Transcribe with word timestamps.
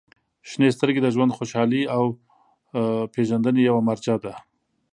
•شنې 0.49 0.69
سترګې 0.75 1.01
د 1.03 1.07
ژوند 1.15 1.35
خوشحالۍ 1.37 1.83
او 1.95 2.03
پېژندنې 3.13 3.61
یوه 3.69 3.81
مرجع 3.89 4.15
ده. 4.23 4.33